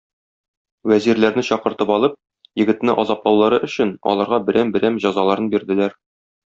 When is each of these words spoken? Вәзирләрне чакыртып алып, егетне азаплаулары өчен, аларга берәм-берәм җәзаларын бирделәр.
Вәзирләрне 0.91 1.43
чакыртып 1.49 1.91
алып, 1.97 2.17
егетне 2.63 2.97
азаплаулары 3.05 3.63
өчен, 3.71 3.95
аларга 4.15 4.45
берәм-берәм 4.51 5.03
җәзаларын 5.07 5.57
бирделәр. 5.57 6.01